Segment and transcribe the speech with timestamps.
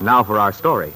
[0.00, 0.92] Now for our story.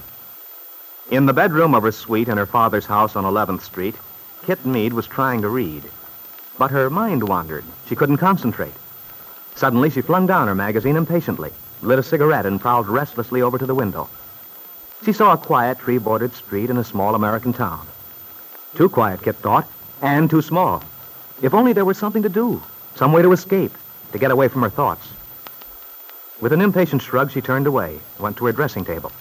[1.11, 3.97] In the bedroom of her suite in her father's house on 11th Street,
[4.45, 5.83] Kit Mead was trying to read.
[6.59, 7.65] But her mind wandered.
[7.89, 8.75] She couldn't concentrate.
[9.55, 11.51] Suddenly, she flung down her magazine impatiently,
[11.83, 14.09] lit a cigarette, and prowled restlessly over to the window.
[15.05, 17.87] She saw a quiet, tree-bordered street in a small American town.
[18.75, 19.67] Too quiet, Kit thought,
[20.03, 20.85] and too small.
[21.43, 22.63] If only there was something to do,
[22.95, 23.73] some way to escape,
[24.13, 25.09] to get away from her thoughts.
[26.41, 29.13] With an impatient shrug, she turned away, went to her dressing table.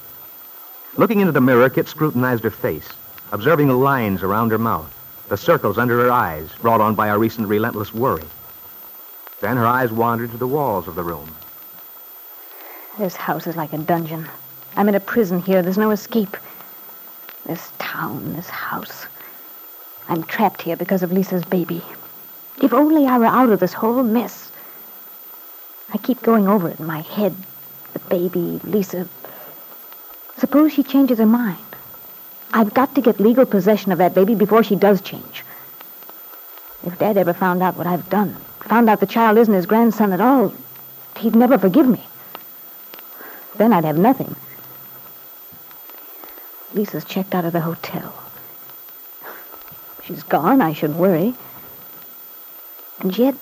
[0.95, 2.88] Looking into the mirror, Kit scrutinized her face,
[3.34, 4.95] observing the lines around her mouth,
[5.28, 8.23] the circles under her eyes, brought on by a recent relentless worry.
[9.42, 11.36] Then her eyes wandered to the walls of the room.
[12.97, 14.28] This house is like a dungeon.
[14.75, 15.62] I'm in a prison here.
[15.62, 16.36] There's no escape.
[17.45, 19.06] This town, this house.
[20.08, 21.84] I'm trapped here because of Lisa's baby.
[22.62, 24.52] If only I were out of this whole mess.
[25.94, 27.36] I keep going over it in my head.
[27.94, 29.08] The baby, Lisa.
[30.38, 31.58] Suppose she changes her mind.
[32.53, 35.44] I've got to get legal possession of that baby before she does change.
[36.86, 40.13] If Dad ever found out what I've done, found out the child isn't his grandson
[40.13, 40.53] at all,
[41.18, 42.03] he'd never forgive me.
[43.58, 44.36] Then I'd have nothing.
[46.74, 48.13] Lisa's checked out of the hotel.
[50.03, 51.34] She's gone, I should worry.
[53.00, 53.36] And yet,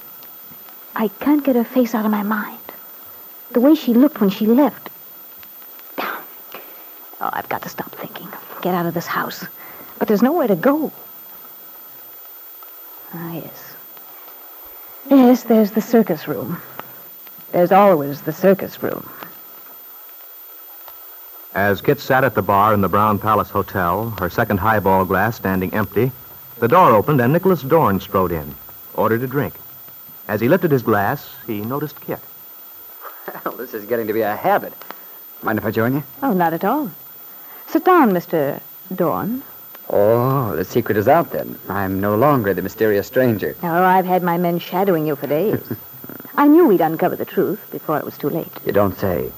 [1.00, 2.58] I can't get her face out of my mind.
[3.52, 4.90] The way she looked when she left.
[6.00, 8.28] Oh, I've got to stop thinking.
[8.64, 9.46] Get out of this house.
[10.00, 10.92] But there's nowhere to go.
[13.14, 13.76] Ah, yes.
[15.08, 16.60] Yes, there's the circus room.
[17.52, 19.08] There's always the circus room.
[21.54, 25.36] As Kit sat at the bar in the Brown Palace Hotel, her second highball glass
[25.36, 26.12] standing empty,
[26.60, 28.56] the door opened and Nicholas Dorn strode in,
[28.96, 29.54] ordered a drink.
[30.28, 32.20] As he lifted his glass, he noticed Kit.
[33.46, 34.74] Well, this is getting to be a habit.
[35.44, 36.04] Mind if I join you?
[36.24, 36.92] Oh, not at all.
[37.68, 38.62] Sit down, Mr.
[38.94, 39.44] Dorn.
[39.90, 41.58] Oh, the secret is out then.
[41.70, 43.56] I'm no longer the mysterious stranger.
[43.64, 45.62] Oh, I've had my men shadowing you for days.
[46.36, 48.52] I knew we'd uncover the truth before it was too late.
[48.66, 49.32] You don't say.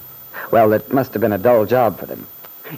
[0.51, 2.25] Well, it must have been a dull job for them.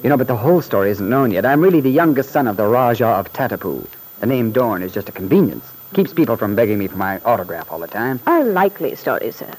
[0.04, 1.46] You know, but the whole story isn't known yet.
[1.46, 3.86] I'm really the youngest son of the Rajah of Tatapu.
[4.20, 5.66] The name Dorn is just a convenience.
[5.94, 8.20] Keeps people from begging me for my autograph all the time.
[8.28, 9.52] A likely story, sir.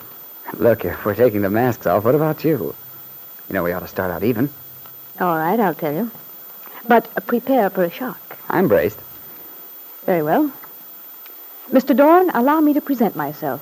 [0.54, 2.74] Look, if we're taking the masks off, what about you?
[3.48, 4.48] You know, we ought to start out even.
[5.20, 6.10] All right, I'll tell you.
[6.88, 8.38] But prepare for a shock.
[8.48, 8.98] I'm braced.
[10.06, 10.50] Very well.
[11.70, 11.96] Mr.
[11.96, 13.60] Dorn, allow me to present myself.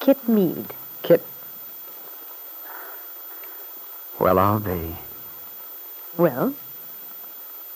[0.00, 0.66] Kit Mead.
[1.02, 1.24] Kit.
[4.18, 4.96] Well, I'll be.
[6.16, 6.54] Well,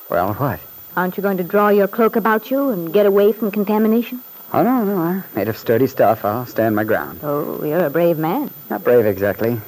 [0.09, 0.61] Well, what?
[0.97, 4.21] Aren't you going to draw your cloak about you and get away from contamination?
[4.53, 4.97] Oh, no, no.
[4.99, 6.25] I'm made of sturdy stuff.
[6.25, 7.21] I'll stand my ground.
[7.23, 8.51] Oh, you're a brave man.
[8.71, 9.61] Not brave exactly.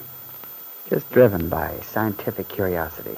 [0.89, 3.17] Just driven by scientific curiosity.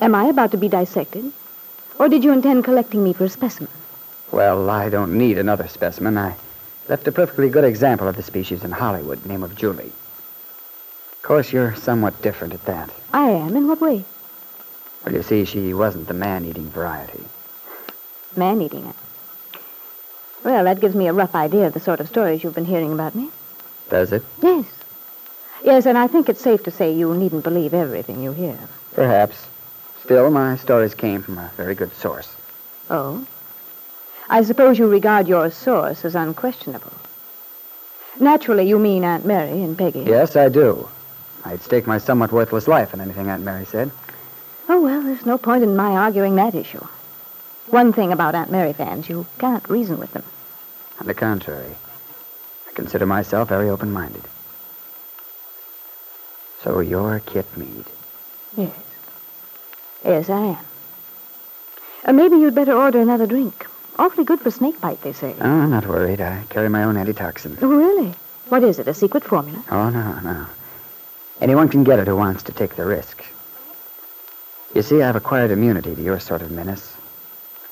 [0.00, 1.32] Am I about to be dissected?
[1.98, 3.70] Or did you intend collecting me for a specimen?
[4.32, 6.16] Well, I don't need another specimen.
[6.16, 6.36] I
[6.88, 9.92] left a perfectly good example of the species in Hollywood, name of Julie.
[11.12, 12.90] Of course, you're somewhat different at that.
[13.12, 13.56] I am.
[13.56, 14.04] In what way?
[15.06, 17.22] Well, you see, she wasn't the man-eating variety.
[18.34, 18.96] Man eating it.
[20.44, 22.92] Well, that gives me a rough idea of the sort of stories you've been hearing
[22.92, 23.30] about me.
[23.88, 24.24] Does it?
[24.42, 24.66] Yes.
[25.62, 28.58] Yes, and I think it's safe to say you needn't believe everything you hear.
[28.94, 29.46] Perhaps.
[30.02, 32.34] Still, my stories came from a very good source.
[32.90, 33.24] Oh?
[34.28, 36.92] I suppose you regard your source as unquestionable.
[38.18, 40.00] Naturally, you mean Aunt Mary and Peggy.
[40.00, 40.88] Yes, I do.
[41.44, 43.92] I'd stake my somewhat worthless life on anything Aunt Mary said.
[44.68, 46.84] Oh, well, there's no point in my arguing that issue.
[47.68, 50.24] One thing about Aunt Mary fans, you can't reason with them.
[51.00, 51.74] On the contrary,
[52.68, 54.22] I consider myself very open-minded.
[56.62, 57.84] So you're Kit Mead.
[58.56, 58.74] Yes.
[60.04, 60.64] Yes, I am.
[62.06, 63.66] Or maybe you'd better order another drink.
[63.98, 65.34] Awfully good for snake bite, they say.
[65.40, 66.20] Oh, I'm not worried.
[66.20, 67.56] I carry my own antitoxin.
[67.62, 68.14] Oh, really?
[68.48, 69.64] What is it, a secret formula?
[69.70, 70.46] Oh, no, no.
[71.40, 73.24] Anyone can get it who wants to take the risk.
[74.74, 76.96] You see, I've acquired immunity to your sort of menace.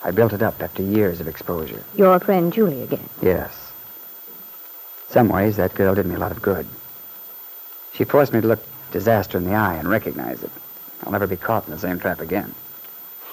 [0.03, 1.83] I built it up after years of exposure.
[1.97, 3.09] Your friend Julie again.
[3.23, 3.73] Yes.
[5.09, 6.67] Some ways, that girl did me a lot of good.
[7.93, 8.61] She forced me to look
[8.91, 10.51] disaster in the eye and recognize it.
[11.03, 12.55] I'll never be caught in the same trap again.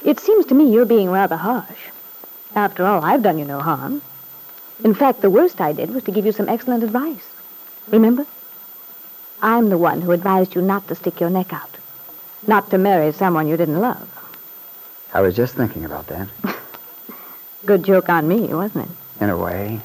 [0.04, 1.90] It seems to me you're being rather harsh.
[2.56, 4.02] After all, I've done you no harm.
[4.84, 7.28] In fact, the worst I did was to give you some excellent advice.
[7.88, 8.26] Remember?
[9.42, 11.71] I'm the one who advised you not to stick your neck out.
[12.48, 14.08] Not to marry someone you didn't love.
[15.14, 16.28] I was just thinking about that,
[17.66, 18.92] Good joke on me, wasn't it?
[19.24, 19.80] in a way.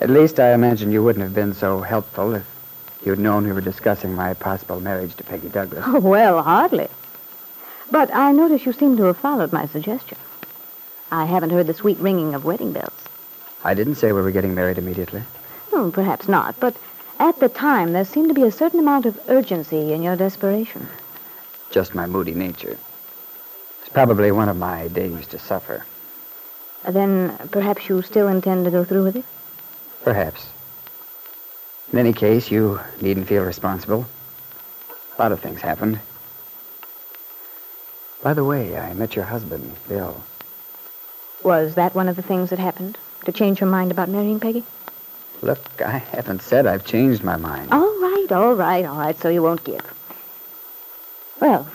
[0.00, 2.46] At least I imagine you wouldn't have been so helpful if
[3.04, 5.84] you'd known we were discussing my possible marriage to Peggy Douglas.
[5.86, 6.88] Oh, well, hardly.
[7.90, 10.18] But I notice you seem to have followed my suggestion.
[11.10, 12.92] I haven't heard the sweet ringing of wedding bells.
[13.64, 15.22] I didn't say we were getting married immediately.
[15.72, 16.76] Hmm, perhaps not, but
[17.18, 20.88] at the time there seemed to be a certain amount of urgency in your desperation.
[21.70, 22.78] Just my moody nature.
[23.80, 25.84] It's probably one of my days to suffer.
[26.88, 29.24] Then perhaps you still intend to go through with it?
[30.02, 30.46] Perhaps.
[31.92, 34.06] In any case, you needn't feel responsible.
[35.16, 36.00] A lot of things happened.
[38.22, 40.22] By the way, I met your husband, Bill.
[41.42, 42.98] Was that one of the things that happened?
[43.24, 44.64] To change your mind about marrying Peggy?
[45.42, 47.72] Look, I haven't said I've changed my mind.
[47.72, 49.82] All right, all right, all right, so you won't give.
[51.40, 51.66] Well,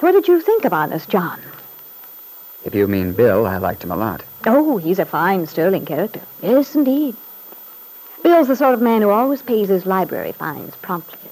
[0.00, 1.40] what did you think of Honest John?
[2.64, 4.22] If you mean Bill, I liked him a lot.
[4.46, 6.20] Oh, he's a fine, sterling character.
[6.42, 7.14] Yes, indeed.
[8.22, 11.30] Bill's the sort of man who always pays his library fines promptly.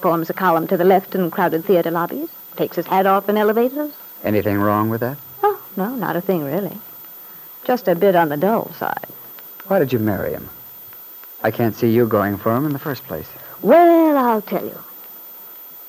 [0.00, 2.28] Forms a column to the left in crowded theater lobbies.
[2.56, 3.92] Takes his hat off in elevators.
[4.24, 5.18] Anything wrong with that?
[5.42, 6.76] Oh, no, not a thing, really.
[7.64, 9.06] Just a bit on the dull side.
[9.66, 10.48] Why did you marry him?
[11.42, 13.28] I can't see you going for him in the first place.
[13.62, 14.78] Well, I'll tell you.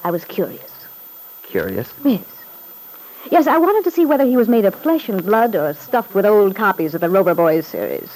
[0.03, 0.71] I was curious.
[1.43, 1.91] Curious.
[2.03, 2.23] Yes.
[3.31, 6.15] Yes, I wanted to see whether he was made of flesh and blood or stuffed
[6.15, 8.09] with old copies of the Rover Boys series.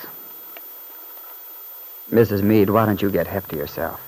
[2.12, 2.42] Mrs.
[2.42, 4.00] Mead, why don't you get hefty yourself?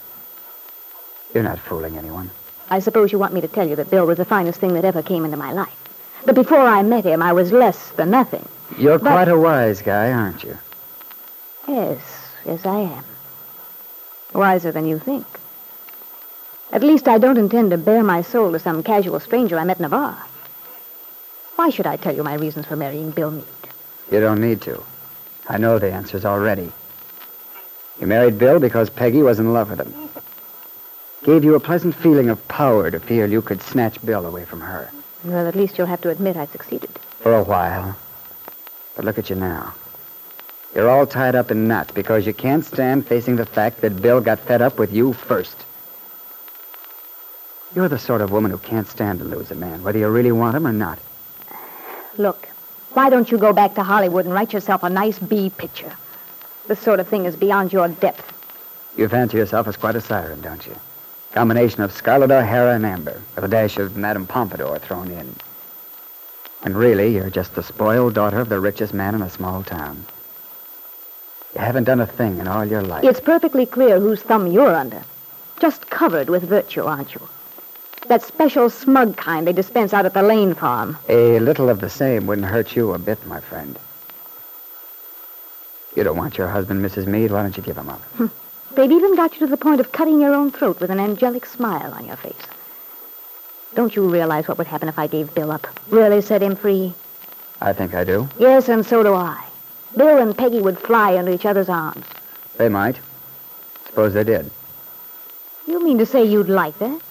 [1.33, 2.29] You're not fooling anyone.
[2.69, 4.85] I suppose you want me to tell you that Bill was the finest thing that
[4.85, 5.75] ever came into my life.
[6.25, 8.47] That before I met him, I was less than nothing.
[8.77, 10.57] You're But- quite a wise guy, aren't you?
[11.67, 11.99] Yes,
[12.45, 13.03] yes, I am.
[14.35, 15.25] Wiser than you think.
[16.71, 19.79] At least I don't intend to bare my soul to some casual stranger I met
[19.79, 20.17] in a bar.
[21.55, 23.45] Why should I tell you my reasons for marrying Bill Mead?
[24.11, 24.83] You don't need to.
[25.47, 26.71] I know the answers already.
[27.99, 29.93] You married Bill because Peggy was in love with him.
[31.23, 34.59] Gave you a pleasant feeling of power to feel you could snatch Bill away from
[34.59, 34.91] her.
[35.23, 36.89] Well, at least you'll have to admit I succeeded.
[37.21, 37.95] For a while.
[38.95, 39.73] But look at you now.
[40.75, 44.19] You're all tied up in knots because you can't stand facing the fact that Bill
[44.19, 45.55] got fed up with you first.
[47.73, 50.33] You're the sort of woman who can't stand to lose a man, whether you really
[50.33, 50.99] want him or not.
[52.17, 52.47] Look,
[52.93, 55.95] why don't you go back to Hollywood and write yourself a nice B picture?
[56.67, 58.33] This sort of thing is beyond your depth.
[58.97, 60.75] You fancy yourself as quite a siren, don't you?
[61.31, 65.35] Combination of Scarlett O'Hara and Amber, with a dash of Madame Pompadour thrown in.
[66.63, 70.05] And really, you're just the spoiled daughter of the richest man in a small town.
[71.55, 73.05] You haven't done a thing in all your life.
[73.05, 75.01] It's perfectly clear whose thumb you're under.
[75.59, 77.29] Just covered with virtue, aren't you?
[78.09, 80.97] That special smug kind they dispense out at the Lane farm.
[81.07, 83.79] A little of the same wouldn't hurt you a bit, my friend.
[85.95, 87.07] You don't want your husband, Mrs.
[87.07, 87.31] Mead.
[87.31, 88.01] Why don't you give him up?
[88.17, 88.27] Hmm.
[88.75, 91.45] They've even got you to the point of cutting your own throat with an angelic
[91.45, 92.35] smile on your face.
[93.75, 95.67] Don't you realize what would happen if I gave Bill up?
[95.89, 96.93] Really set him free?
[97.61, 98.27] I think I do.
[98.37, 99.44] Yes, and so do I.
[99.97, 102.05] Bill and Peggy would fly into each other's arms.
[102.57, 102.97] They might.
[103.87, 104.51] Suppose they did.
[105.67, 107.01] You mean to say you'd like that?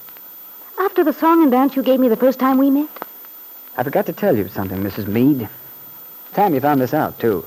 [0.78, 2.88] After the song and dance you gave me the first time we met?
[3.76, 5.06] I forgot to tell you something, Mrs.
[5.06, 5.48] Mead.
[6.34, 7.44] Time you found this out, too.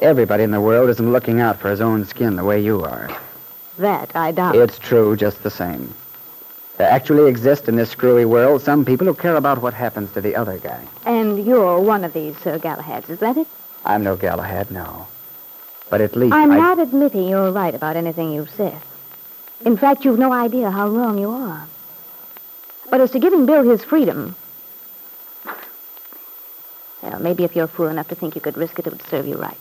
[0.00, 3.10] Everybody in the world isn't looking out for his own skin the way you are.
[3.78, 4.56] That I doubt.
[4.56, 5.94] It's true just the same.
[6.78, 10.20] There actually exist in this screwy world some people who care about what happens to
[10.20, 10.84] the other guy.
[11.04, 13.46] And you're one of these Sir Galahads, is that it?
[13.84, 15.06] I'm no Galahad, no.
[15.90, 16.56] But at least I'm I...
[16.56, 18.80] not admitting you're right about anything you've said.
[19.64, 21.66] In fact, you've no idea how wrong you are.
[22.90, 24.36] But as to giving Bill his freedom,
[27.02, 29.26] Well, maybe if you're fool enough to think you could risk it, it would serve
[29.26, 29.56] you right.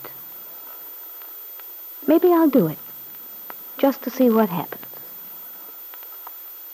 [2.08, 2.78] Maybe I'll do it.
[3.78, 4.86] Just to see what happens.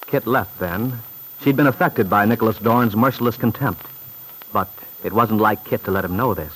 [0.07, 0.99] Kit left then.
[1.41, 3.85] She'd been affected by Nicholas Dorn's merciless contempt.
[4.51, 4.69] But
[5.03, 6.53] it wasn't like Kit to let him know this.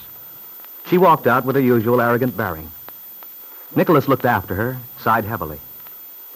[0.92, 2.70] She walked out with her usual arrogant bearing.
[3.74, 5.58] Nicholas looked after her, sighed heavily.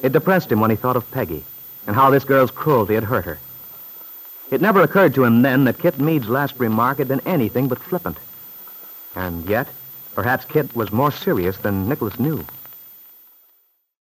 [0.02, 1.44] It depressed him when he thought of Peggy
[1.86, 3.38] and how this girl's cruelty had hurt her.
[4.50, 7.80] It never occurred to him then that Kit Mead's last remark had been anything but
[7.80, 8.16] flippant.
[9.14, 9.68] And yet,
[10.14, 12.46] perhaps Kit was more serious than Nicholas knew.